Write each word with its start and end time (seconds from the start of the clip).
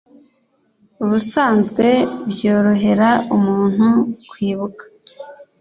ubusanzwe, 1.03 1.85
byorohera 2.31 3.09
umuntu 3.35 3.87
kwibuka 4.29 4.83